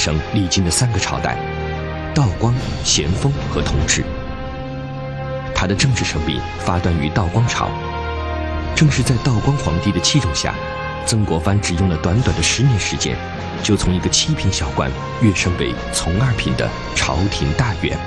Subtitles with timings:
[0.00, 1.36] 生历经的三个朝代：
[2.14, 4.02] 道光、咸丰和同治。
[5.54, 7.68] 他的政治生命发端于道光朝，
[8.74, 10.54] 正是在道光皇帝的器重下，
[11.04, 13.14] 曾国藩只用了短短的十年时间，
[13.62, 17.98] 就从一个七品小官跃升为从二品的朝廷大员。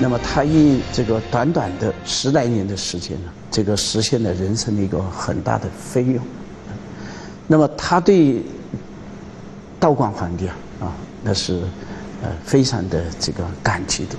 [0.00, 6.20] 那么他以这个短短的十来年的时间呢，这个实现了人生的一个很大的飞跃。
[7.48, 8.40] 那么他对
[9.80, 10.92] 道光皇帝啊啊，
[11.24, 11.62] 那是
[12.22, 14.16] 呃非常的这个感激的。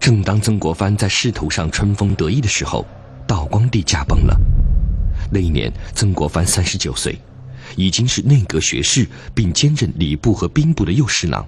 [0.00, 2.86] 正当曾国藩在仕途上春风得意的时候，
[3.26, 4.34] 道光帝驾崩了。
[5.30, 7.18] 那一年，曾国藩三十九岁，
[7.76, 11.44] 已经是内阁学士，并兼任礼部和兵部的右侍郎。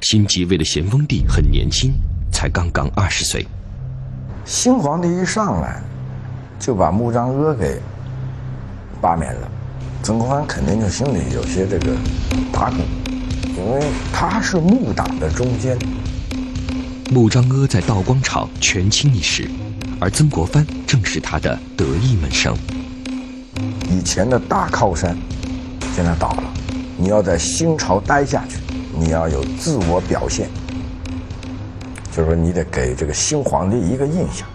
[0.00, 1.92] 新即位的咸丰帝很年轻，
[2.32, 3.46] 才刚刚二十岁。
[4.44, 5.82] 新皇帝一上来，
[6.58, 7.80] 就把穆彰阿给
[9.00, 9.50] 罢免了，
[10.02, 11.96] 曾国藩肯定就心里有些这个
[12.52, 12.78] 打鼓，
[13.56, 15.78] 因为他是幕党的中间。
[17.08, 19.48] 穆彰阿在道光朝权倾一时，
[20.00, 22.56] 而曾国藩正是他的得意门生。
[23.88, 25.16] 以前的大靠山
[25.94, 26.42] 现在倒了，
[26.96, 28.56] 你要在新朝待下去。
[28.94, 30.50] 你要有自我表现，
[32.10, 34.46] 就是说，你得给这个新皇帝一个印象。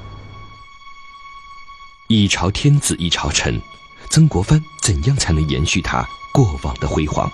[2.08, 3.60] 一朝天子一朝臣，
[4.10, 7.30] 曾国藩怎样才能延续他过往的辉煌？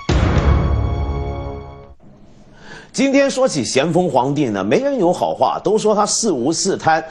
[2.92, 7.04] 今天说起咸丰皇帝呢，没人有好话，都说他四无四贪，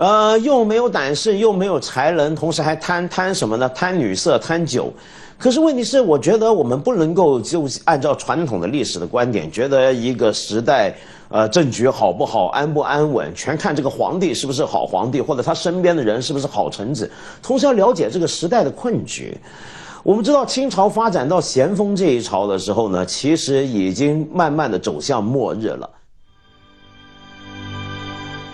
[0.00, 3.68] 呃，又没有胆识，又没有才能，同时还贪贪什么呢？
[3.74, 4.90] 贪女色，贪酒。
[5.36, 10.94] 可是问题是，我觉得我们不能够就按照传统的历史的观点，觉得一个时代，
[11.28, 17.10] 呃，政局好不好，安不安稳，全看这个皇帝是不是好皇帝，或者他身边的人是不是好臣子。
[17.42, 19.36] 同时要了解这个时代的困局。
[20.02, 25.90] 我们知道，清朝发展到咸丰这一朝的时候呢，其实已经慢慢的走向末日了。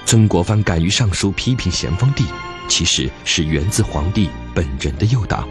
[0.07, 2.25] 曾国藩敢于上书批评咸丰帝，
[2.69, 5.47] 其实是源自皇帝本人的诱导。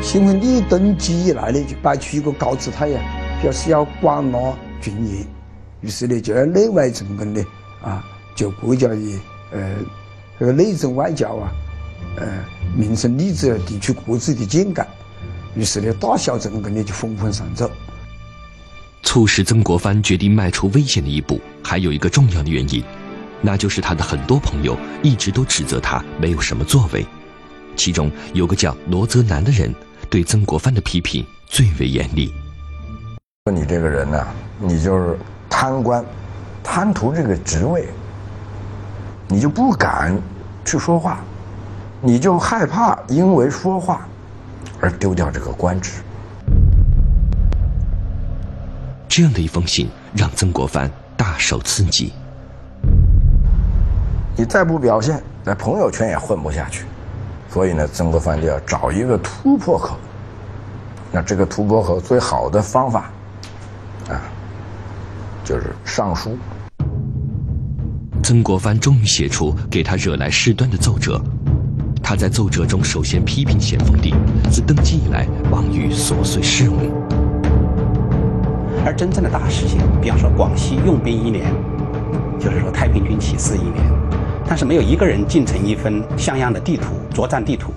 [0.00, 2.98] 咸丰帝登基以来呢，就摆出一个高姿态呀，
[3.42, 4.38] 表示要广纳
[4.80, 5.26] 群英，
[5.82, 7.44] 于是呢，就要内外整顿呢
[7.82, 8.02] 啊，
[8.34, 8.96] 就国家的
[9.52, 9.76] 呃
[10.40, 11.52] 这个内政外交啊，
[12.16, 12.26] 呃
[12.74, 14.82] 民生吏治提出各自的见解，
[15.54, 17.70] 于是呢，大小整顿呢就纷纷上奏。
[19.02, 22.82] 促使曾国藩决定迈出危险的一步，还有一个重要的原因，
[23.42, 27.04] 那就是他的很多朋友一直都指责他没有什么作为，
[27.76, 29.74] 其中有个叫罗泽南的人。
[30.10, 32.30] 对曾国藩的批评最为严厉。
[33.46, 34.26] 说你这个人呢，
[34.60, 36.04] 你就是贪官，
[36.62, 37.88] 贪图这个职位，
[39.26, 40.14] 你就不敢
[40.66, 41.18] 去说话，
[42.02, 44.06] 你就害怕因为说话
[44.82, 46.02] 而丢掉这个官职。
[49.08, 52.12] 这样的一封信让曾国藩大受刺激。
[54.36, 56.84] 你再不表现，在朋友圈也混不下去。
[57.50, 59.96] 所以呢，曾国藩就要找一个突破口。
[61.10, 63.10] 那这个突破口最好的方法，
[64.08, 64.16] 啊，
[65.44, 66.36] 就是上书。
[68.22, 71.20] 曾国藩终于写出给他惹来事端的奏折。
[72.02, 74.14] 他在奏折中首先批评咸丰帝
[74.50, 76.74] 自登基以来忙于琐碎事务，
[78.84, 81.52] 而真正的大事情，比方说广西用兵一年，
[82.40, 83.84] 就是说太平军起事一年。
[84.52, 87.72] 但是没有一个人进城一份像样的地图作战地图，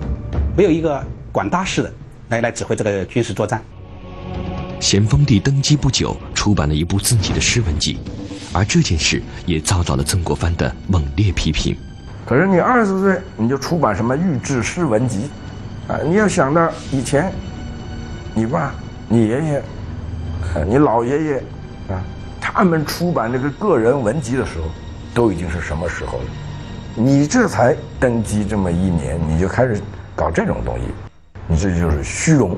[0.58, 1.94] 没有一个管大事的
[2.28, 3.64] 来来指挥这个军事作战。
[4.82, 7.98] 咸丰帝登基不久，出版了一部自己的诗文集，
[8.52, 11.78] 而这件事也遭到了曾国藩的猛烈批评。
[12.26, 15.30] 可是你二十岁你就出版什么御制诗文集，
[15.88, 17.32] 啊，你要想到以前，
[18.34, 18.76] 你爸、
[19.08, 21.38] 你爷爷、啊你老爷爷，
[21.88, 22.04] 啊，
[22.42, 24.68] 他们出版这个个人文集的时候，
[25.14, 26.26] 都已经是什么时候了？
[26.98, 29.82] 你这才登基这么一年，你就开始
[30.16, 30.84] 搞这种东西，
[31.46, 32.58] 你这就是虚荣。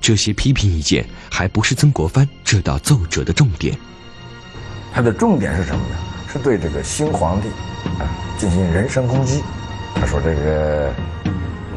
[0.00, 3.76] 这些批评意见还不是曾国藩这道奏折的重点，
[4.94, 5.96] 他的重点是什么呢？
[6.32, 7.48] 是对这个新皇帝
[7.98, 8.06] 啊
[8.38, 9.42] 进行人身攻击。
[9.96, 10.92] 他说：“这个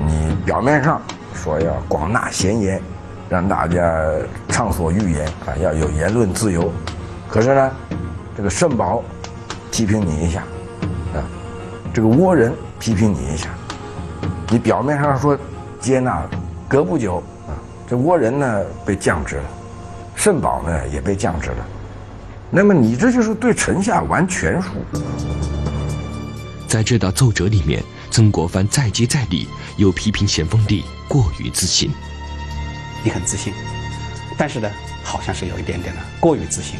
[0.05, 1.01] 你表面上
[1.33, 2.79] 说要广纳贤言，
[3.29, 3.91] 让大家
[4.47, 6.71] 畅所欲言啊，要有言论自由，
[7.27, 7.71] 可是呢，
[8.37, 9.03] 这个圣宝
[9.71, 10.43] 批评你一下。”
[11.93, 13.49] 这个倭人批评你一下，
[14.49, 15.37] 你表面上说
[15.79, 16.29] 接纳了，
[16.67, 17.17] 隔不久
[17.47, 17.53] 啊，
[17.87, 19.43] 这倭人呢被降职了，
[20.15, 21.65] 圣宝呢也被降职了，
[22.49, 24.69] 那么你这就是对臣下玩权术。
[26.67, 29.47] 在这道奏折里面，曾国藩再接再厉，
[29.77, 31.91] 又批评咸丰帝过于自信。
[33.03, 33.53] 你很自信，
[34.35, 34.67] 但是呢，
[35.03, 36.79] 好像是有一点点的过于自信。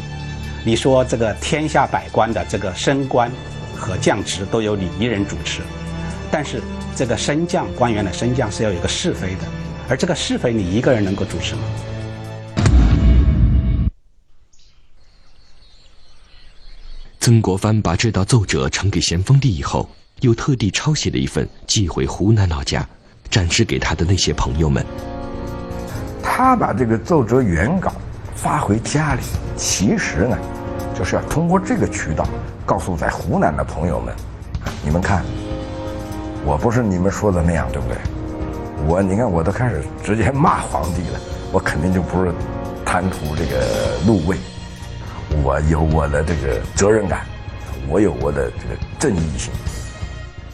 [0.66, 3.32] 你说这个天下百官的这个升官
[3.84, 5.60] 和降职都由你一人主持，
[6.32, 6.62] 但是
[6.96, 9.42] 这个升降官员的升降是要有个是非的，
[9.90, 11.62] 而这个是非你一个人能够主持吗？
[17.20, 19.90] 曾国藩把这道奏折呈给咸丰帝以后，
[20.22, 22.88] 又特地抄写了一份寄回湖南老家，
[23.30, 24.86] 展示给他的那些朋友们。
[26.22, 27.94] 他把这个奏折原稿
[28.36, 29.22] 发回家里，
[29.58, 30.38] 其实呢，
[30.94, 32.28] 就是要通过这个渠道
[32.66, 34.14] 告诉在湖南的朋友们：
[34.84, 35.24] 你们看，
[36.46, 37.98] 我不是你们说的那样，对不对？
[38.86, 41.20] 我你看，我都开始直接骂皇帝了，
[41.52, 42.34] 我肯定就不是
[42.86, 44.38] 贪图这个禄位，
[45.42, 47.26] 我有我的这个责任感，
[47.88, 49.52] 我有我的这个正义性。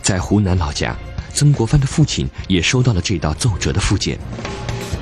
[0.01, 0.95] 在湖南老家，
[1.33, 4.17] 曾国藩的父亲也收到了这道奏折的附件。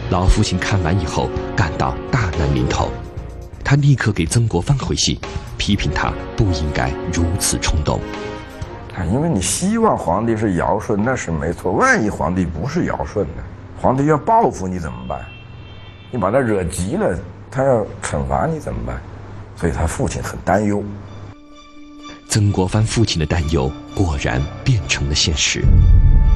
[0.10, 2.90] 老父亲看完以后，感到大难临头，
[3.70, 5.20] 他立刻给曾国藩回信，
[5.58, 8.00] 批评他不应该如此冲动。
[8.96, 11.74] 啊，因为你希望皇帝是尧舜，那是没错。
[11.74, 13.44] 万一皇帝不是尧舜呢？
[13.78, 15.20] 皇帝要报复你怎么办？
[16.10, 17.20] 你把他惹急了，
[17.52, 19.02] 他要惩罚你怎么办？
[19.58, 20.82] 所以他父亲很担忧。
[22.30, 25.66] 曾国藩父亲的担忧果然变成了现实。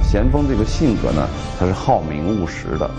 [0.03, 1.25] 咸丰这个性格呢，
[1.57, 2.91] 他是好名务实的。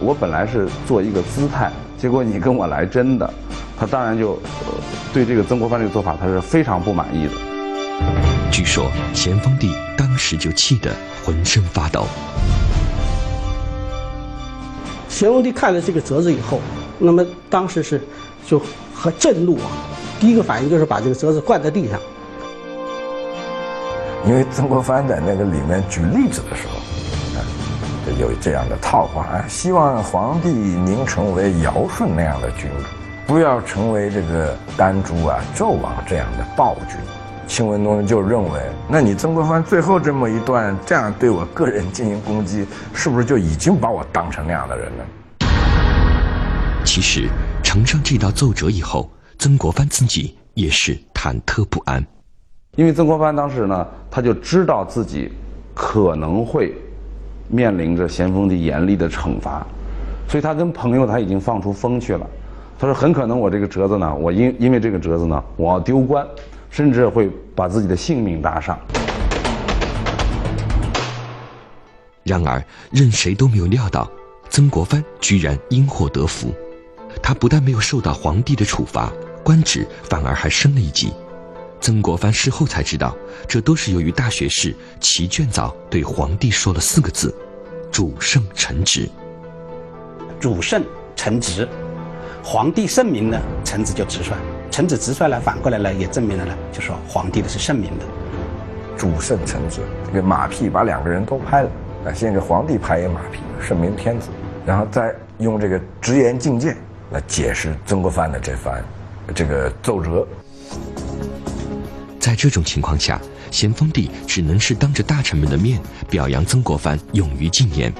[0.00, 3.34] 我本来是做一个姿态，结果你跟我来真的，
[3.78, 4.74] 他当然就呃
[5.12, 7.32] 对这个曾国藩这个做法他是非常不满意的。
[8.50, 10.90] 据说咸丰帝当时就气得
[11.24, 12.06] 浑身发抖。
[15.08, 16.60] 咸丰帝看了这个折子以后，
[16.98, 18.00] 那么当时是
[18.46, 18.60] 就
[18.94, 19.70] 很震怒啊，
[20.20, 22.00] 第一个反应就是把这个折子灌在地上。
[24.26, 26.74] 因为曾国藩在那个里面举例子的时候。
[28.20, 32.84] 有这样的套话啊，希望皇帝您成为尧舜那样的君主，
[33.26, 36.98] 不要成为这个丹朱啊、纣王这样的暴君。
[37.46, 45.04] 清文宗就认为，那你曾国藩最后这么一段这样对我个人进行攻击，是不是就已经把我当成那样的人了？
[46.84, 47.28] 其实
[47.62, 52.04] 呈上这道奏折以后，曾国藩自己也是忐忑不安，
[52.76, 55.32] 因为曾国藩当时呢，他就知道自己
[55.74, 56.74] 可能会。
[57.46, 59.64] 面临着咸丰帝严厉的惩罚，
[60.26, 62.26] 所以他跟朋友他已经放出风去了。
[62.78, 66.26] 他说：“很可能我这个折子呢，我因因为这个折子呢，我要丢官，
[66.70, 68.78] 甚至会把自己的性命搭上。”
[72.24, 74.10] 然而，任谁都没有料到，
[74.48, 76.52] 曾国藩居然因祸得福。
[77.22, 79.12] 他不但没有受到皇帝的处罚，
[79.44, 81.12] 官职反而还升了一级。
[81.80, 83.14] 曾国藩事后才知道，
[83.46, 87.32] 这都是由于大学士齐卷藻对皇帝说了四个字
[87.92, 89.08] ：“主圣臣直。”
[90.40, 90.82] 主圣
[91.14, 91.68] 臣直，
[92.46, 94.34] 皇帝圣明呢，臣子就直率；
[94.70, 98.04] 臣子直率呢，反过来呢，也证明了呢，就说皇帝的是圣明的。
[98.98, 101.70] 主圣臣子，这个马屁把两个人都拍了
[102.04, 102.12] 啊！
[102.12, 104.28] 先给皇帝拍一马屁，圣明天子，
[104.66, 106.76] 然后再用这个直言进谏
[107.12, 108.84] 来解释曾国藩的这番
[109.34, 110.28] 这个奏折。
[112.20, 113.18] 在这种情况下，
[113.50, 115.80] 咸丰帝只能是当着大臣们的面
[116.10, 117.90] 表扬曾国藩勇于进言。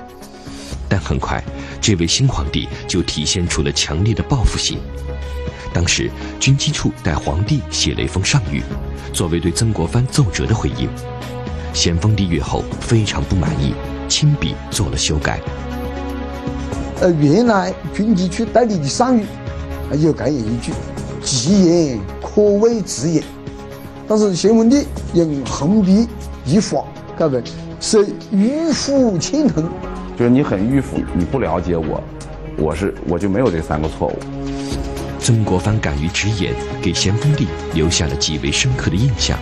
[0.88, 1.42] 但很快，
[1.80, 4.78] 这位新皇帝就体现出了强烈的报复心。
[5.72, 8.62] 当时，军机处代皇帝写了一封上谕，
[9.12, 10.88] 作为对曾国藩奏折的回应。
[11.72, 13.74] 咸丰帝阅后非常不满意，
[14.08, 15.40] 亲笔做了修改。
[17.00, 19.24] 呃，原来军机处代理的上谕
[19.98, 20.72] 有这样一句
[21.20, 23.24] ：“吉言可谓直言。”
[24.06, 26.06] 但是咸丰帝用横笔
[26.44, 26.84] 一划，
[27.18, 27.42] 改为
[27.80, 29.68] 是迂腐轻腾，
[30.16, 32.02] 就是你很迂腐，你不了解我，
[32.56, 34.18] 我是我就没有这三个错误。
[35.18, 39.38] 曾国藩敢于直言，给咸丰帝留下了极为深刻的印象，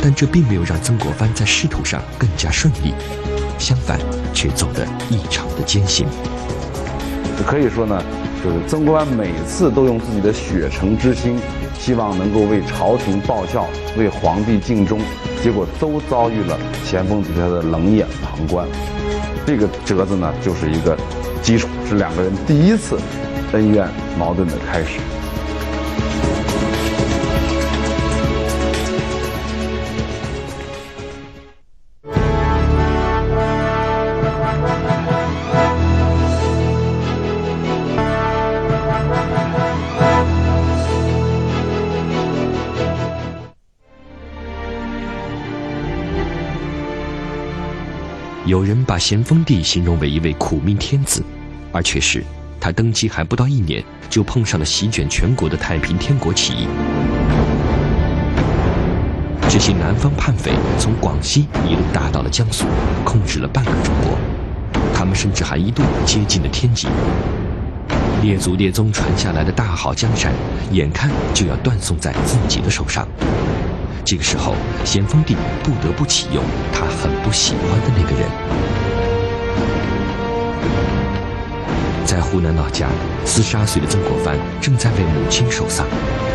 [0.00, 2.94] 但这并没有让曾国藩在仕途上更加顺利，
[3.58, 3.98] 相反，
[4.32, 6.06] 却走得异常的艰辛。
[7.46, 8.02] 可以说呢，
[8.42, 11.36] 就是曾国藩每次都用自己的血诚之心。
[11.78, 13.66] 希望能够为朝廷报效，
[13.98, 15.00] 为皇帝尽忠，
[15.42, 18.68] 结果都遭遇了咸丰底下的冷眼旁观。
[19.44, 20.96] 这个折子呢，就是一个
[21.42, 22.98] 基础，是两个人第一次
[23.52, 24.98] 恩怨矛盾的开始。
[48.72, 51.22] 人把咸丰帝形容为一位苦命天子，
[51.72, 52.24] 而却是
[52.58, 56.66] 他登基还不到一年，就碰上了席卷全国的太平天国起义。
[59.46, 62.64] 这些南方叛匪从广西一路打到了江苏，
[63.04, 64.16] 控制了半个中国。
[64.94, 66.88] 他们甚至还一度接近了天津。
[68.22, 70.32] 列祖列宗传下来的大好江山，
[70.70, 73.06] 眼看就要断送在自己的手上。
[74.02, 78.51] 这个时候，咸丰帝不得不启用他很不喜欢的那个人。
[82.12, 82.90] 在湖南老家，
[83.24, 85.86] 四十二岁的曾国藩正在为母亲守丧，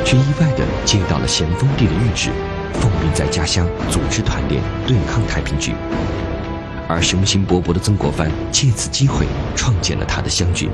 [0.03, 2.31] 却意外地接到了咸丰帝的谕旨，
[2.73, 5.75] 奉命在家乡组织团练对抗太平军。
[6.89, 10.67] 而雄心勃勃的曾国藩借此机会创建了他的湘军。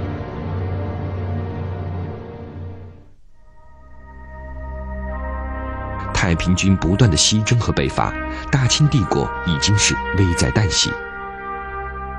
[6.13, 8.13] 太平军不断的西征和北伐，
[8.49, 10.89] 大清帝国已经是危在旦夕。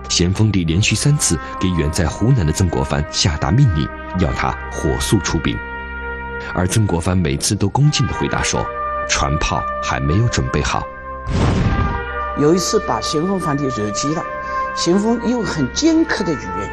[0.09, 5.57] 咸丰帝连续三次给远在湖南的曾国藩下达命令，要他火速出兵，
[6.55, 8.65] 而曾国藩每次都恭敬地回答说
[9.09, 10.85] ：“船炮还没有准备好。”
[12.39, 14.23] 有一次把咸丰皇帝惹急了，
[14.77, 16.71] 咸丰用很尖刻的语言，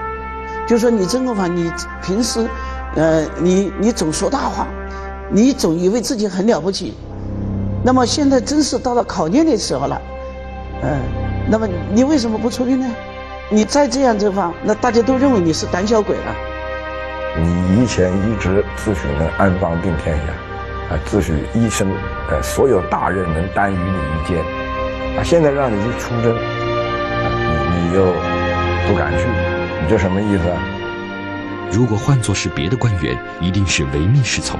[0.68, 1.72] 就说：“你曾国藩，你
[2.04, 2.48] 平时，
[2.96, 4.68] 呃，你你总说大话，
[5.32, 6.94] 你总以为自己很了不起。”
[7.84, 10.02] 那么现在真是到了考验的时候了，
[10.84, 11.00] 嗯，
[11.50, 12.88] 那么你为什么不出兵呢？
[13.54, 16.36] 你再这样的话，那大家都认为你是胆小鬼了。
[17.38, 21.92] 你以前一直自诩能安邦定天下，啊，自诩一生，
[22.30, 24.40] 呃，所有大任能担于你一肩，
[25.18, 28.06] 啊，现在让你去出征，你你又
[28.88, 29.26] 不敢去，
[29.82, 30.58] 你这什么意思啊？
[31.70, 34.58] 如果换作是别的官员，一定是唯命是从。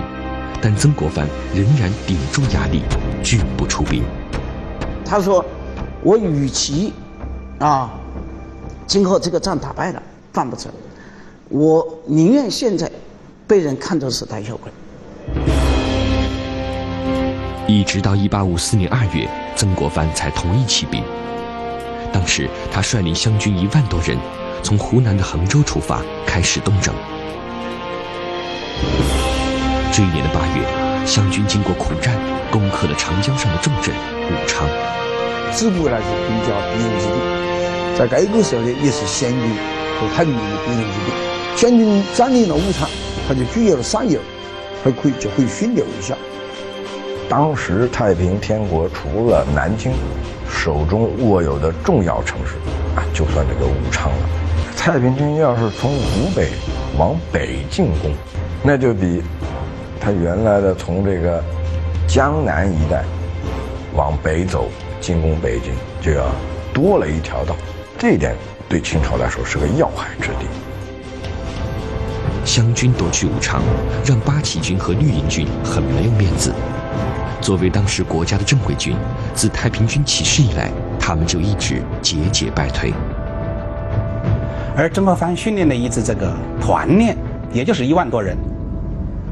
[0.62, 2.84] 但曾国藩仍然顶住压力，
[3.24, 4.04] 拒不出兵。
[5.06, 5.44] 他说
[6.04, 6.94] ：“我与其
[7.60, 7.90] 啊，
[8.92, 10.70] 今后这个仗打败了，办不成，
[11.48, 12.92] 我宁愿现在
[13.48, 14.70] 被人看作是胆小鬼。”
[17.70, 21.02] 一直到一八五四年二月，曾国藩才同意起兵。
[22.12, 24.18] 当时他率领湘军一万多人，
[24.62, 26.94] 从湖南的衡州出发，开始东征。
[29.94, 30.66] 这一年的八月，
[31.08, 32.20] 湘军经过苦战，
[32.52, 33.96] 攻克了长江上的重镇
[34.28, 34.68] 武昌。
[35.54, 37.16] 淄博呢是兵家必争之地，
[37.98, 39.40] 在该个时候呢，也是湘军
[40.00, 41.58] 和太平军的必争之地。
[41.58, 42.90] 咸军占领了武昌，
[43.28, 44.20] 他就具有了上游，
[44.84, 46.16] 他可以就可以训练一下。
[47.30, 49.92] 当时太平天国除了南京，
[50.50, 52.56] 手中握有的重要城市
[52.96, 54.30] 啊，就算这个武昌了。
[54.76, 56.50] 太平军要是从湖北
[56.98, 58.12] 往北进攻，
[58.64, 59.22] 那就比。
[60.04, 61.44] 他原来的从这个
[62.08, 63.04] 江南一带
[63.94, 64.68] 往北走
[65.00, 65.72] 进攻北京，
[66.02, 66.26] 就要
[66.74, 67.56] 多了一条道，
[68.02, 68.36] 这一点
[68.68, 70.48] 对清朝来说是个要害之地。
[72.44, 73.62] 湘军夺取武昌，
[74.04, 76.52] 让八旗军和绿营军很没有面子。
[77.40, 78.96] 作为当时国家的正规军，
[79.36, 82.92] 自太平军起事以来，他们就一直节节败退。
[84.76, 87.16] 而曾国藩训练的一支这个团练，
[87.54, 88.36] 也就是一万多人。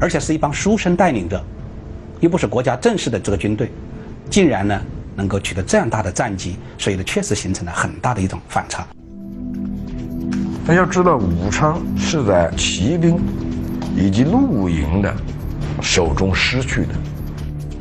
[0.00, 1.42] 而且是一帮书生带领的，
[2.20, 3.68] 又不是国家正式的这个军队，
[4.30, 4.80] 竟然呢
[5.16, 8.86] 能够取得这样大的战绩，所以呢确实形成了很大的一种反差。
[10.66, 13.18] 那要知道，武昌是在骑兵
[13.96, 15.14] 以及陆营的
[15.80, 16.94] 手中失去的，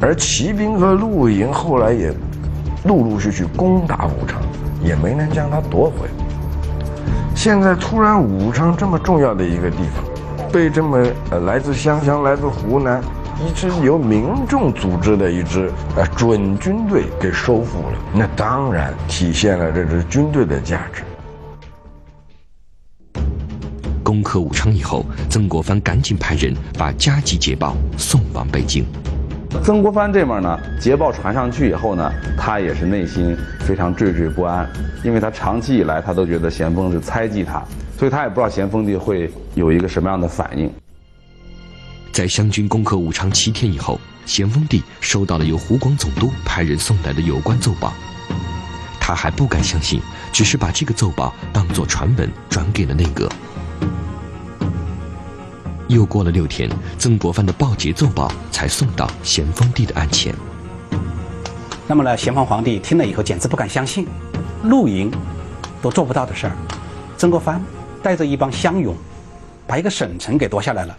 [0.01, 2.13] 而骑兵和陆营后来也
[2.85, 4.41] 陆陆续续攻打武昌，
[4.83, 6.07] 也没能将它夺回。
[7.35, 10.03] 现在突然武昌这么重要的一个地方。
[10.51, 10.97] 被这么
[11.29, 12.99] 呃来自湘乡、来自湖南
[13.41, 21.03] 一支由民众组织的一支呃准军队给收复了，那当然体现了这支军队的价值。
[24.03, 28.85] 攻克武昌以后，曾国藩赶紧派人把加急捷报送往北京。
[29.63, 34.69] 曾国藩这面呢，捷报传上去以后呢，他也是内心非常惴惴不安，
[35.01, 37.63] 因为他长期以来他都觉得咸丰是猜忌他。
[37.97, 40.69] 所以他也不知道咸丰帝会有一个什么样的反应。
[42.11, 47.93] 在湘军攻克武昌七天以后，咸丰帝收到了由湖广总督派人送来的有关奏报，
[48.99, 50.01] 他还不敢相信，
[50.31, 53.29] 只是把这个奏报当作传闻转给了内阁。
[55.87, 60.35] 又过了六天，曾国藩的报捷奏报才送到咸丰帝的案前。
[61.87, 64.07] 那么呢，咸丰皇帝听了以后简直不敢相信，
[64.63, 65.11] 陆营
[65.81, 66.55] 都做不到的事儿，
[67.17, 67.61] 曾国藩。
[68.01, 68.95] 带着一帮乡勇，
[69.67, 70.97] 把一个省城给夺下来了。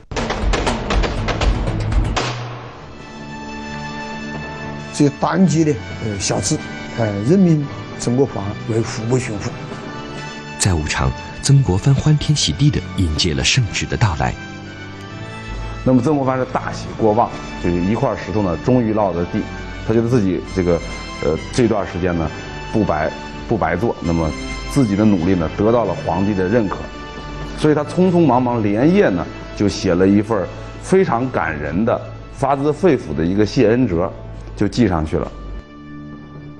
[5.00, 5.72] 这个单骑的
[6.04, 6.58] 呃小资，
[6.98, 7.66] 呃，任命
[7.98, 9.48] 曾国藩为湖北巡抚。
[10.58, 14.34] 在武昌，曾国藩欢天喜地地迎接了圣旨的到来。
[15.84, 17.30] 那么曾国藩是大喜过望，
[17.64, 19.40] 就是一块石头呢，终于落了地。
[19.88, 20.78] 他觉得自己这个，
[21.24, 22.30] 呃，这段时间呢，
[22.70, 23.10] 不白
[23.48, 24.30] 不白做，那么
[24.70, 26.76] 自己的努力呢，得到了皇帝的认可，
[27.56, 29.26] 所以他匆匆忙忙连夜呢，
[29.56, 30.46] 就写了一份
[30.82, 31.98] 非常感人的、
[32.34, 34.12] 发自肺腑的一个谢恩折，
[34.56, 35.30] 就记上去了。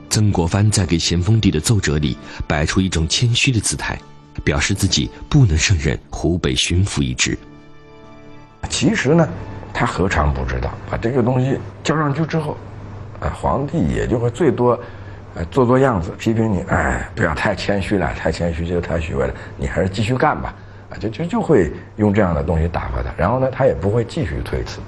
[0.09, 2.17] 曾国藩在给咸丰帝的奏折里
[2.47, 3.97] 摆出一种谦虚的姿态，
[4.43, 7.39] 表示自己不能胜任湖北巡抚一职。
[8.69, 9.29] 其实呢，
[9.73, 12.57] 他何尝不知道，把这个东西交上去之后，
[13.21, 14.79] 啊，皇帝也就会最多，
[15.35, 20.53] 呃，做做样子，批评你，哎，不要太谦虚了，太谦虚就太虚伪了，你还是继续干吧，
[20.91, 24.81] 啊，就就就会用这样的东西打发他，然后呢，他也不会继续推辞。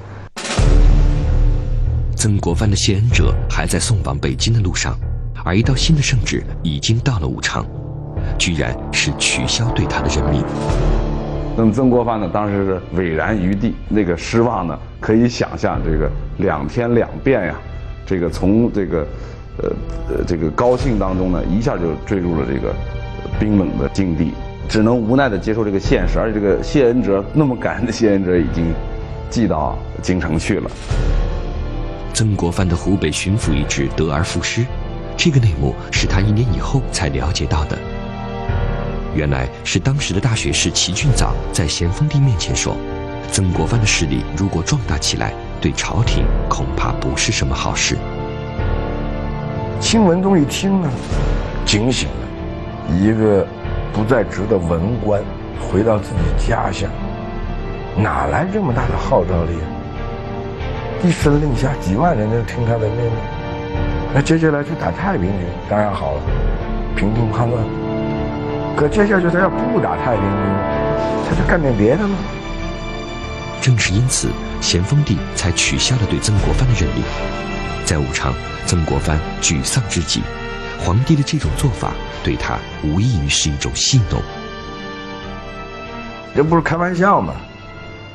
[2.22, 4.96] 曾国藩的谢恩者还在送往北京的路上。
[5.44, 7.66] 而一道新的圣旨已经到了武昌，
[8.38, 10.40] 居然是取消对他的任命。
[11.56, 17.56] 那么曾国藩呢，当时是巍然于地，那个失望呢，可以想象这个两天两变呀，
[18.06, 18.98] 这个从这个，
[19.58, 19.72] 呃
[20.10, 22.72] 呃这个高兴当中呢，一下就坠入了这个
[23.40, 24.30] 冰冷的境地，
[24.68, 26.20] 只能无奈的接受这个现实。
[26.20, 28.72] 而且这个谢恩哲那么感恩的谢恩哲已经
[29.28, 30.70] 寄到京城去了。
[32.22, 34.64] 曾国藩的湖北巡抚一职得而复失。
[35.16, 37.76] 这个内幕是他一年以后才了解到的。
[39.12, 42.76] 原来是当时的大学士齐俊藻在咸丰帝面前说
[43.32, 47.98] ：“曾国藩的势力如果壮大起来，对朝廷恐怕不是什么好事。”
[49.82, 50.88] 清文宗一听呢，
[51.66, 53.44] 警醒了，一个
[53.92, 55.20] 不在职的文官
[55.60, 56.88] 回到自己家乡，
[57.96, 59.54] 哪来这么大的号召力？
[61.04, 63.12] 一声令下，几万人都听他的命令。
[64.14, 66.20] 那接下来去打太平军，当然好了，
[66.94, 67.64] 平定叛乱。
[68.76, 70.30] 可接下去他要不打太平军，
[71.28, 72.16] 他就干点别的吗？
[73.60, 74.28] 正是因此，
[74.60, 77.02] 咸丰帝才取消了对曾国藩的任命。
[77.84, 78.32] 在武昌，
[78.64, 80.22] 曾国藩沮丧之极，
[80.78, 81.90] 皇帝的这种做法
[82.22, 84.22] 对他无异于是一种戏弄。
[86.36, 87.34] 这不是开玩笑吗？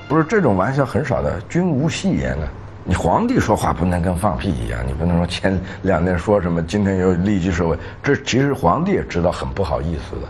[0.08, 2.48] 不是这种玩笑很少的，君无戏言啊。
[2.90, 7.78] 你皇帝说话不能跟放屁一样，你不能说前两天说什么，今天又立即收回。
[8.02, 10.28] 这其实皇帝也知道很不好意思的。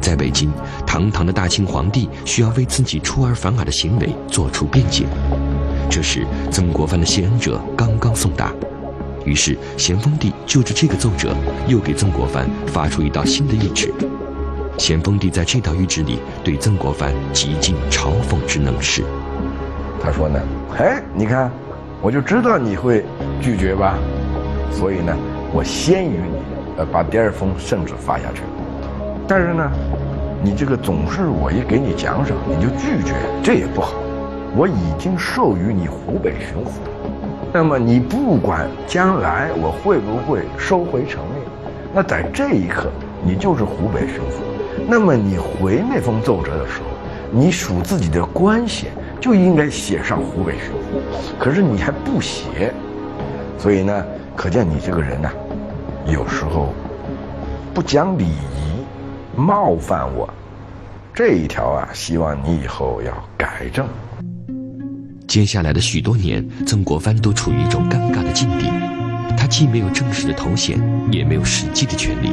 [0.00, 0.50] 在北京，
[0.86, 5.04] 堂堂的大清皇帝需要为自己出尔反尔的行为做出辩解。
[5.90, 8.50] 这时，曾国藩的谢恩者刚刚送达，
[9.26, 13.92] 于是咸丰帝就着这个奏折，又给曾国藩发出一道新的谕旨。
[14.78, 19.04] 咸丰帝在这道谕旨里对曾国藩极尽嘲讽之能事。
[20.00, 20.40] 他说呢，
[20.78, 21.50] 哎，你看，
[22.00, 23.04] 我就知道你会
[23.40, 23.98] 拒绝吧，
[24.70, 25.14] 所以呢，
[25.52, 26.38] 我先于你，
[26.78, 28.42] 呃，把第二封圣旨发下去。
[29.26, 29.70] 但是呢，
[30.42, 33.94] 你这个总是我一给你奖赏你就拒绝，这也不好。
[34.56, 36.78] 我已经授予你湖北巡抚，
[37.52, 41.42] 那么你不管将来我会不会收回成命，
[41.92, 42.88] 那在这一刻
[43.22, 44.40] 你就是湖北巡抚。
[44.88, 46.86] 那么你回那封奏折的时候，
[47.30, 48.90] 你属自己的官衔。
[49.20, 51.02] 就应该写上湖北巡抚，
[51.38, 52.72] 可是你还不写，
[53.58, 54.04] 所以呢，
[54.36, 55.28] 可见你这个人呢，
[56.06, 56.72] 有时候
[57.74, 60.32] 不讲礼仪，冒犯我，
[61.12, 63.86] 这一条啊，希望你以后要改正。
[65.26, 68.70] 接下来的许多年，曾国藩都处于一种尴尬的境地，
[69.36, 72.32] 他既没有正式的头衔，也没有实际的权利，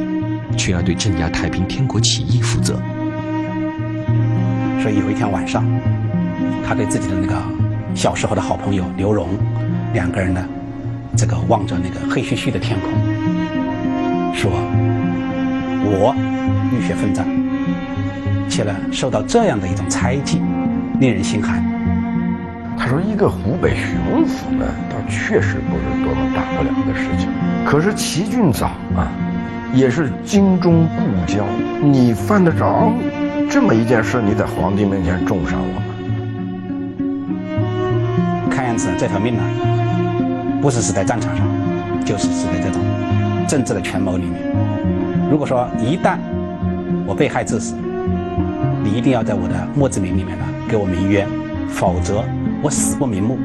[0.56, 2.80] 却要对镇压太平天国起义负责。
[4.80, 5.64] 所以有一天晚上。
[6.66, 7.34] 他对自己的那个
[7.94, 9.28] 小时候的好朋友刘荣，
[9.94, 10.44] 两个人呢，
[11.16, 12.90] 这个望着那个黑黢黢的天空，
[14.34, 14.50] 说
[15.86, 16.12] ：“我
[16.72, 17.24] 浴血奋战，
[18.48, 20.42] 且呢受到这样的一种猜忌，
[20.98, 21.64] 令人心寒。”
[22.76, 27.28] 他说：“一个湖北巡抚呢，倒确实不是多么大不了的事情。
[27.64, 29.06] 可是齐俊藻啊，
[29.72, 31.44] 也是精忠故交，
[31.80, 32.92] 你犯得着
[33.48, 34.20] 这么一件事？
[34.20, 35.82] 你在皇帝面前重赏我吗？”
[38.98, 39.42] 这条命呢，
[40.60, 41.46] 不是死在战场上，
[42.04, 42.80] 就是死在这种
[43.48, 44.42] 政治的权谋里面。
[45.30, 46.18] 如果说一旦
[47.06, 47.74] 我被害致死，
[48.84, 51.26] 你一定要在我的墓志铭里面呢给我鸣冤，
[51.68, 52.22] 否则
[52.62, 53.38] 我死不瞑目。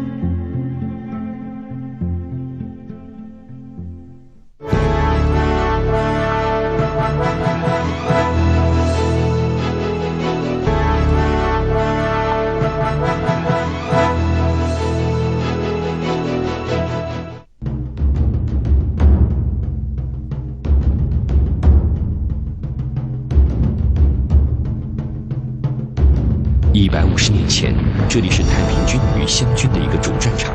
[29.41, 30.54] 湘军的一个主战场，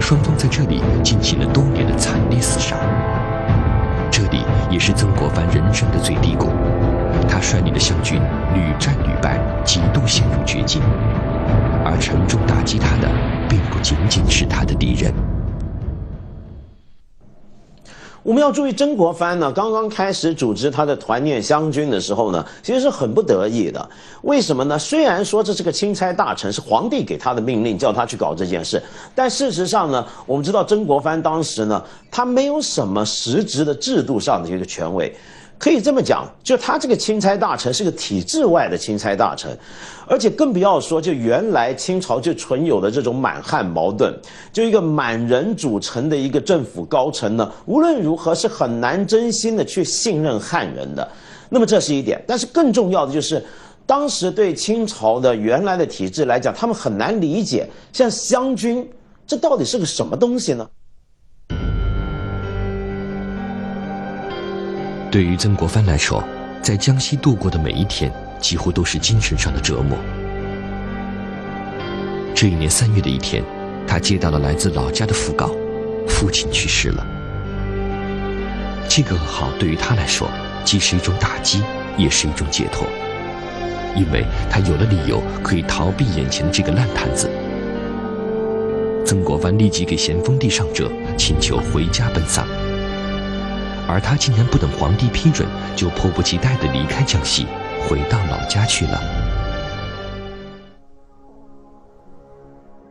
[0.00, 2.74] 双方在这里进行了多年的惨烈厮杀。
[4.10, 6.48] 这里也是曾国藩人生的最低谷，
[7.28, 8.18] 他率领的湘军
[8.54, 10.80] 屡战屡败，几度陷入绝境。
[11.84, 13.10] 而沉重打击他的，
[13.46, 15.12] 并不仅仅是他的敌人。
[18.22, 23.90] 我们要注意，曾国藩呢，刚刚开始组织他的团练湘军的时候呢，其实是很不得意的。
[24.22, 24.78] 为什么呢？
[24.78, 28.80] 虽然说这是个钦差大臣，是皇帝给他的命令，叫他去搞这件事，
[29.12, 31.82] 但事实上呢，我们知道曾国藩当时呢，
[32.12, 35.12] 他没有什么实质的制度上的一个权威。
[35.62, 39.56] 可以这么讲，就他这个钦差大臣是个体制外的钦差大臣，
[40.08, 44.12] 而且更不要说，就原来清朝就存有的这种满汉矛盾，
[44.52, 51.08] 就一个满人组成的一个政府高层呢，无论如何是很难真心的去信任汉人的。
[51.48, 53.40] 那么这是一点，但是更重要的就是，
[53.86, 58.84] 当时对清朝的原来的体制来讲，他们很难理解，像湘军，
[59.28, 60.68] 这到底是个什么东西呢？
[65.12, 66.24] 对于曾国藩来说，
[66.62, 69.98] 在江西度过的每一天，几乎都是精神上的折磨。
[72.34, 73.44] 这一年三月的一天，
[73.86, 75.50] 他接到了来自老家的讣告，
[76.08, 77.06] 父亲去世了。
[78.88, 80.30] 这个噩耗对于他来说，
[80.64, 81.62] 既是一种打击，
[81.98, 82.86] 也是一种解脱，
[83.94, 87.28] 因为他有了理由可以逃避眼前的这个烂摊子。
[89.04, 92.48] 曾国藩立即给咸丰帝上折，请求回家奔丧。
[93.92, 97.46] 而他竟然不等皇帝批准，就迫不及待地离开江西，
[97.86, 98.98] 回到老家去了。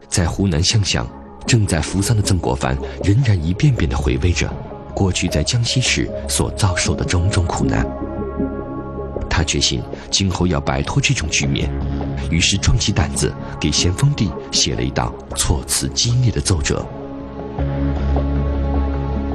[0.08, 1.08] 在湖南湘乡，
[1.48, 4.48] 正在服丧的曾国藩仍然一遍遍地回味着
[4.94, 7.84] 过去在江西时所遭受的种种苦难。
[9.28, 11.68] 他决心今后要摆脱这种局面，
[12.30, 16.86] 于是壮起胆子给咸丰帝写了一道措辞激烈的奏折。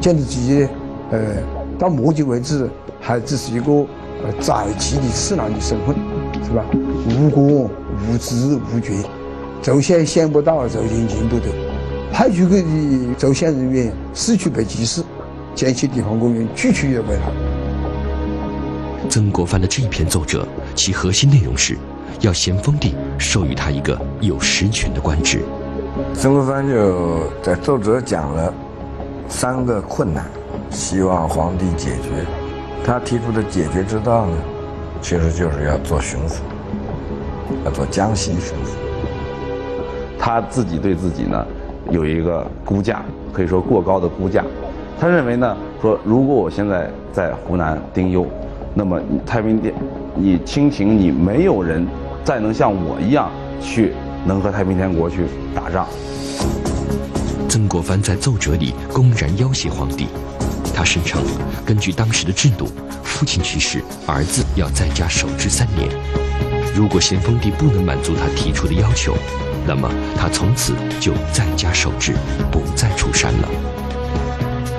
[0.01, 0.69] 见自己。
[1.09, 1.37] 呃，
[1.79, 2.69] 到目前为止
[3.01, 5.95] 还只是一个呃在籍的次郎的身份，
[6.45, 6.65] 是吧？
[7.09, 8.93] 无官无职无觉，
[9.61, 11.47] 奏显想不到，奏见见不得。
[12.13, 15.03] 派出去的奏显人员死去被歧视，
[15.55, 17.31] 江西地方官员拒绝也为他。
[19.11, 21.77] 曾国藩的这一篇奏折，其核心内容是
[22.21, 25.43] 要咸丰帝授予他一个有实权的官职。
[26.15, 28.53] 曾国藩就在奏折讲了
[29.29, 30.25] 三个困难。
[30.71, 32.25] 希望皇帝解决，
[32.85, 34.37] 他提出的解决之道呢，
[35.01, 36.41] 其实就是要做巡抚，
[37.65, 38.71] 要做江西巡抚。
[40.19, 41.47] 他自己对自己呢，
[41.91, 44.45] 有一个估价，可以说过高的估价。
[44.99, 48.27] 他认为呢，说如果我现在在湖南丁忧，
[48.75, 49.73] 那么太平天，
[50.15, 51.87] 你清廷你没有人
[52.25, 53.93] 再能像我一样去
[54.25, 55.87] 能和太平天国去打仗。
[57.49, 60.09] 曾国藩在奏折里公然要挟皇帝。
[60.77, 61.25] 他声称，
[61.65, 62.71] 根据当时的制度，
[63.03, 65.89] 父亲去世，儿子要在家守制三年。
[66.75, 69.17] 如果咸丰帝不能满足他提出的要求，
[69.67, 72.15] 那么他从此就在家守制，
[72.53, 73.49] 不再出山了。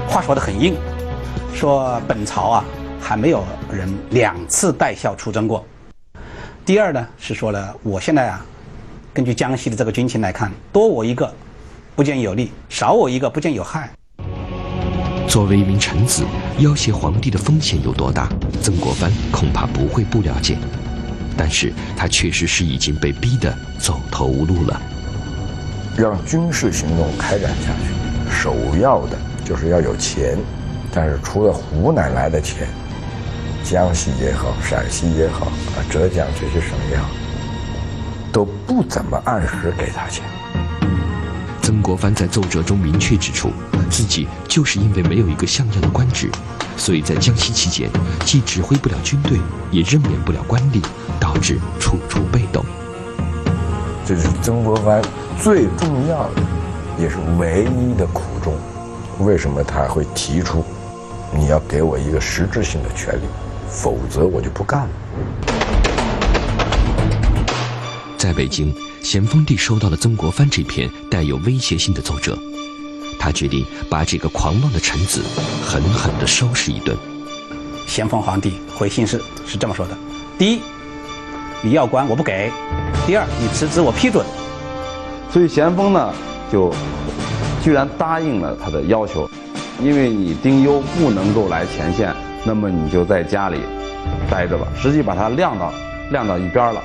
[0.07, 0.75] 话说得很硬，
[1.51, 2.65] 说本朝啊
[3.01, 5.65] 还没有人两次带孝出征过。
[6.63, 8.45] 第二呢是说了，我现在啊，
[9.15, 11.33] 根据江西的这个军情来看，多我一个
[11.95, 13.89] 不见有利，少我一个不见有害。
[15.27, 16.23] 作为一名臣子，
[16.57, 18.29] 要挟皇帝的风险有多大？
[18.61, 20.57] 曾国藩恐怕不会不了解，
[21.35, 24.81] 但是他确实是已经被逼得走投无路了。
[25.97, 30.37] 让军事行动开展下去，首要的就是要有钱，
[30.93, 32.65] 但是除了湖南来的钱，
[33.65, 37.09] 江西也好，陕西也好，啊，浙江这些省也好，
[38.31, 40.23] 都不怎么按时给他钱。
[41.67, 43.51] 曾国藩在奏折中明确指出，
[43.89, 46.31] 自己就是因为没有一个像样的官职，
[46.77, 47.89] 所以在江西期间
[48.23, 49.37] 既指挥不了军队，
[49.69, 50.81] 也任免不了官吏，
[51.19, 52.63] 导致处处被动。
[54.05, 55.01] 这是曾国藩
[55.41, 56.41] 最重要的，
[56.97, 58.55] 也是唯一的苦衷。
[59.19, 60.63] 为什么他会提出，
[61.33, 63.25] 你要给我一个实质性的权利，
[63.67, 64.89] 否则我就不干了。
[68.17, 68.73] 在北京。
[69.01, 72.37] 咸丰帝收到了曾国藩这篇带有威胁性的奏折，
[73.17, 75.23] 他决定把这个狂妄的臣子
[75.63, 76.97] 狠狠地收拾一顿。
[77.87, 79.97] 咸丰皇帝回信是是这么说的：
[80.37, 80.59] 第一，
[81.61, 82.51] 你要官我不给；
[83.05, 84.25] 第二，你辞职我批准。
[85.31, 86.13] 所以咸丰呢，
[86.51, 86.73] 就
[87.63, 89.29] 居然答应了他的要求，
[89.81, 93.61] 因为你丁忧不能够来前线，那么你就在家里
[94.29, 94.67] 待着吧。
[94.75, 95.73] 实际把他晾到
[96.11, 96.81] 晾到一边了。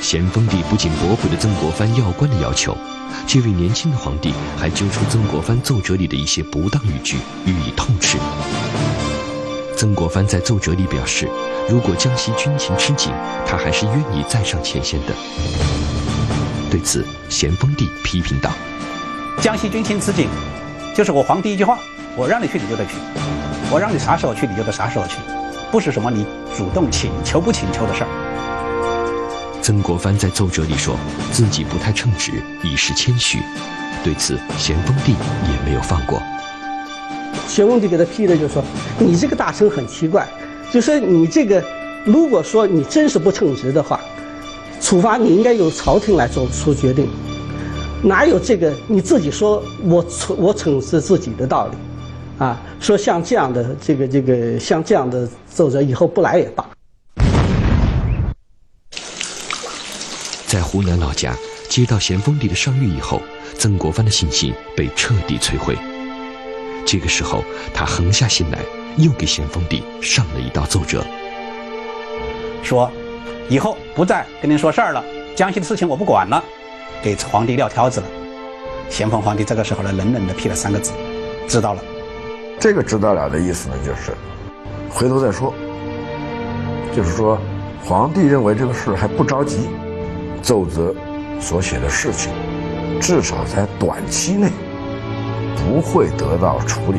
[0.00, 2.76] 咸丰帝不仅驳回了曾国藩要官的要求，
[3.26, 8.16] 这位年轻的皇帝还揪出曾国藩奏折里的一些不当语句予以痛斥。
[9.76, 11.28] 曾国藩在奏折里表示，
[11.68, 13.12] 如果江西军情吃紧，
[13.46, 15.14] 他还是愿意再上前线的。
[16.70, 18.50] 对此，咸丰帝批评道
[19.40, 20.28] ：“江西军情吃紧，
[20.94, 21.78] 就是我皇帝一句话，
[22.16, 22.94] 我让你去你就得去，
[23.70, 25.16] 我让你啥时候去你就得啥时候去，
[25.70, 28.08] 不是什么你主动请求不请求的事儿。”
[29.70, 30.96] 曾国藩在奏折里说
[31.30, 33.38] 自己不太称职，以示谦虚。
[34.02, 36.20] 对此，咸丰帝也没有放过。
[37.46, 38.64] 咸丰帝给他批的就是说，
[38.98, 40.26] 你这个大臣很奇怪，
[40.72, 41.62] 就说你这个，
[42.04, 44.00] 如果说你真是不称职的话，
[44.80, 47.08] 处罚你应该由朝廷来做出决定，
[48.02, 50.04] 哪有这个你自己说我
[50.36, 51.76] 我惩治自己的道理，
[52.44, 56.66] 啊，说像这样的这个这个像这样的奏折以后不来也罢。
[60.70, 61.34] 湖南老家
[61.68, 63.20] 接到咸丰帝的上谕以后，
[63.58, 65.76] 曾国藩的信心被彻底摧毁。
[66.86, 67.42] 这个时候，
[67.74, 68.60] 他横下心来，
[68.96, 71.04] 又给咸丰帝上了一道奏折，
[72.62, 72.88] 说
[73.50, 75.04] ：“以后不再跟您说事儿了，
[75.34, 76.40] 江西的事情我不管了，
[77.02, 78.06] 给皇帝撂挑子了。”
[78.88, 80.92] 咸丰皇帝这个时候呢，冷冷地批了三个字
[81.48, 81.82] ：“知道了。”
[82.60, 84.16] 这个“知道了”的意思呢，就是
[84.88, 85.52] 回头再说。
[86.94, 87.36] 就是说，
[87.82, 89.68] 皇帝认为这个事还不着急，
[90.42, 90.94] 奏折
[91.40, 92.32] 所写的事情，
[93.00, 94.50] 至少在短期内。
[95.62, 96.98] 不会得到处理，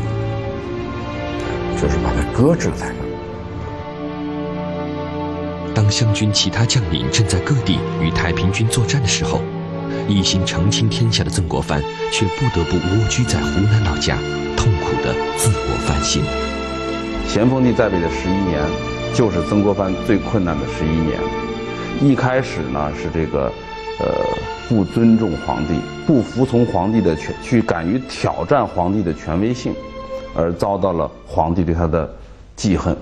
[1.82, 2.96] 就是把它搁置在那。
[5.74, 9.42] 当湘军其他将领正在各地与太平军作战的时候，
[10.08, 14.16] 一心澄清天下的曾国藩却不得不蜗居在湖南老家，
[14.56, 16.24] 痛苦的自我反省。
[17.28, 18.64] 咸丰帝在位的十一年，
[19.14, 21.20] 就是曾国藩最困难的十一年。
[22.02, 23.52] 一开始呢，是这个。
[24.00, 24.08] 呃，
[24.68, 29.76] 不尊重皇帝，不服从皇帝的权，去敢于挑战皇帝的权威性，
[30.34, 32.12] 而遭到了皇帝对他的
[32.56, 32.98] 记恨。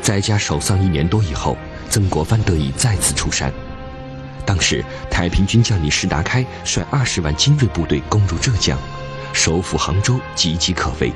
[0.00, 1.58] 在家守丧一年多以后，
[1.90, 3.52] 曾国藩得以再次出山。
[4.46, 8.78] 当时太平军将领石达开率二十万精锐部队攻入浙江，
[9.34, 11.12] 首府杭州岌岌可危。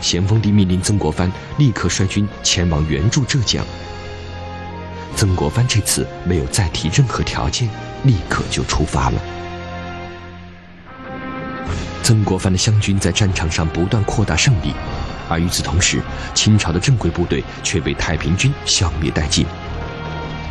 [0.00, 3.64] 咸丰帝命令曾国藩立刻率军前往援助浙江。
[5.16, 7.68] 曾国藩这次没有再提任何条件，
[8.04, 9.20] 立刻就出发了。
[12.02, 14.72] 曾国藩的湘军在战场上不断扩大胜利，
[15.28, 16.00] 而与此同时，
[16.34, 19.44] 清朝的正规部队却被太平军消灭殆尽。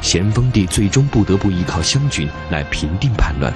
[0.01, 3.51] 咸丰帝最终不得不依靠湘军来平定叛乱。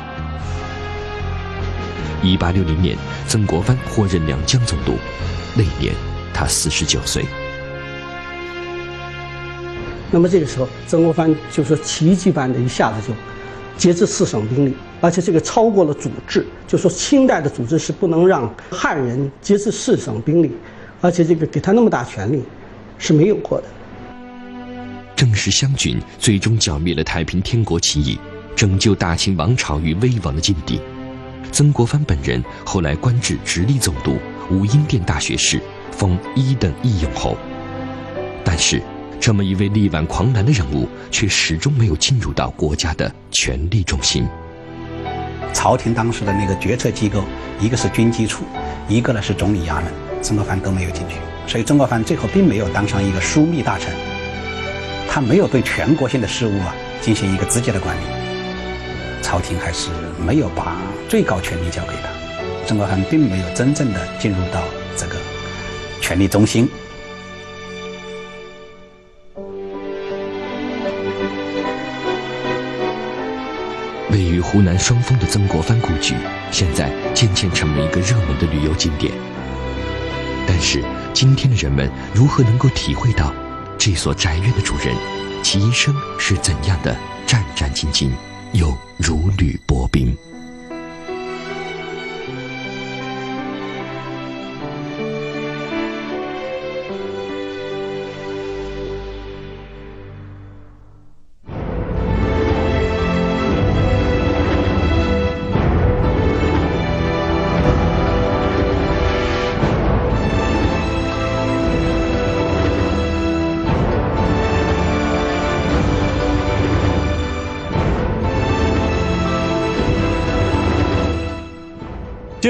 [2.23, 4.93] 一八六零年，曾国藩获任两江总督，
[5.55, 5.93] 那年
[6.34, 7.25] 他四十九岁。
[10.12, 13.13] 那么这个时候，曾国藩就说奇迹般的一下子就
[13.77, 20.51] 节制四省兵力，而且这个超过了组织，就说清代的组织是不能让汉人节制四省兵力，
[20.99, 22.43] 而且这个给他那么大权力
[22.97, 23.67] 是没有过的。
[25.15, 28.19] 正是湘军最终剿灭了太平天国起义，
[28.55, 30.79] 拯救大清王朝于危亡的境地。
[31.51, 34.17] 曾国藩本人后来官至直隶总督、
[34.49, 35.61] 武英殿大学士，
[35.91, 37.37] 封一等义勇侯，
[38.43, 38.81] 但是。
[39.23, 44.27] 这么一位力挽狂澜的人物，却始终没有进入到国家的权力中心。
[45.53, 47.23] 朝廷当时的那个决策机构，
[47.59, 48.43] 一个是军机处，
[48.87, 49.83] 一个呢是总理衙门，
[50.23, 53.93] 曾国藩都没有进去，所以曾国藩最后并没有当上一个枢密大臣，
[55.07, 58.01] 他没有对全国性的事务啊进行一个直接的管理，
[59.31, 59.89] 朝廷还是
[60.19, 60.75] 没有把
[61.07, 62.09] 最高权力交给他，
[62.67, 64.61] 曾国藩并没有真正的进入到
[64.97, 65.15] 这个
[66.01, 66.67] 权力中心。
[74.09, 76.13] 位于湖南双峰的曾国藩故居，
[76.51, 79.13] 现在渐渐成为一个热门的旅游景点。
[80.45, 83.33] 但是，今天的人们如何能够体会到
[83.77, 84.93] 这所宅院的主人，
[85.41, 86.93] 其一生是怎样的
[87.25, 88.09] 战战兢兢，
[88.53, 90.15] 又如履薄冰？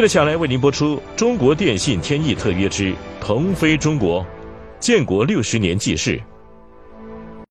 [0.02, 4.24] 接下来为您播出《中国电信天翼特约之腾飞中国》，
[4.80, 6.20] 建国六十年纪事。